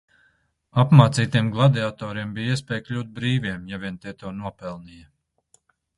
Apmācītiem 0.83 1.51
gladiatoriem 1.57 2.33
bija 2.37 2.55
iespēja 2.55 2.85
kļūt 2.87 3.11
brīviem, 3.19 3.69
ja 3.75 3.81
vien 3.85 4.01
tie 4.07 4.15
to 4.23 4.33
nopelnīja. 4.39 5.07